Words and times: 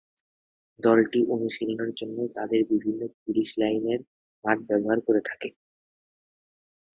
দলটি 0.79 1.19
অনুশীলনের 1.33 1.91
জন্য 1.99 2.17
তাদের 2.35 2.61
বিভিন্ন 2.71 3.01
পুলিশ 3.17 3.49
লাইনের 3.57 3.99
মাঠ 4.43 4.57
ব্যবহার 4.69 4.99
করে 5.07 5.21
থাকে। 5.25 5.49